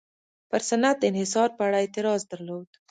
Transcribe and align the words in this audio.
پر 0.49 0.61
صنعت 0.69 0.95
د 0.99 1.03
انحصار 1.11 1.49
په 1.57 1.61
اړه 1.67 1.77
اعتراض 1.79 2.21
درلود. 2.31 2.69